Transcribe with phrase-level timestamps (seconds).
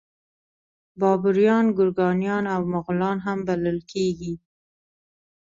[0.99, 4.33] بابریان ګورکانیان او مغولان هم بلل کیږي.